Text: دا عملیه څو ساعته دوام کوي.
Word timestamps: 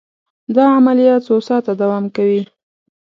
دا 0.55 0.65
عملیه 0.77 1.15
څو 1.25 1.35
ساعته 1.47 1.71
دوام 1.81 2.05
کوي. 2.15 2.41